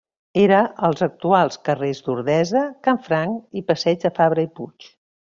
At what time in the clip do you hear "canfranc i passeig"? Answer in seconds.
2.87-4.01